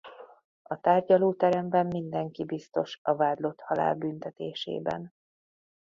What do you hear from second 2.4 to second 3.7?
biztos a vádlott